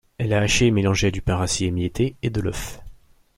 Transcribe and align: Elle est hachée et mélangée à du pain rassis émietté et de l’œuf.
Elle 0.17 0.31
est 0.31 0.35
hachée 0.35 0.65
et 0.65 0.71
mélangée 0.71 1.09
à 1.09 1.11
du 1.11 1.21
pain 1.21 1.35
rassis 1.35 1.65
émietté 1.65 2.15
et 2.23 2.31
de 2.31 2.41
l’œuf. 2.41 2.79